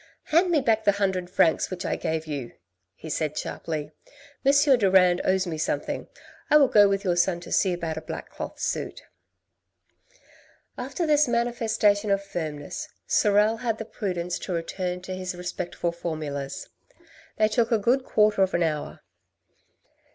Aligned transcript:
"Hand 0.33 0.49
me 0.49 0.61
back 0.61 0.83
the 0.83 0.93
hundred 0.93 1.29
francs 1.29 1.69
which 1.69 1.85
I 1.85 1.95
gave 1.95 2.25
you," 2.25 2.53
he 2.95 3.07
said 3.07 3.37
sharply." 3.37 3.91
M. 4.43 4.77
Durand 4.79 5.21
owes 5.23 5.45
me 5.45 5.59
something, 5.59 6.07
I 6.49 6.57
will 6.57 6.69
go 6.69 6.89
with 6.89 7.03
your 7.03 7.15
son 7.15 7.39
to 7.41 7.51
see 7.51 7.71
about 7.71 7.97
a 7.97 8.01
black 8.01 8.31
cloth 8.31 8.59
suit." 8.59 9.03
After 10.75 11.05
this 11.05 11.27
manifestation 11.27 12.09
of 12.09 12.23
firmness, 12.25 12.89
Sorel 13.05 13.57
had 13.57 13.77
the 13.77 13.85
prudence 13.85 14.39
to 14.39 14.53
return 14.53 15.01
to 15.01 15.13
his 15.13 15.35
respectful 15.35 15.91
formulas; 15.91 16.69
they 17.37 17.47
took 17.47 17.71
a 17.71 17.77
good 17.77 18.03
quarter 18.03 18.41
of 18.41 18.55
an 18.55 18.63
hour. 18.63 19.01